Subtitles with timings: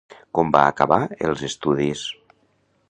[0.37, 0.99] Com va acabar
[1.29, 2.05] els estudis?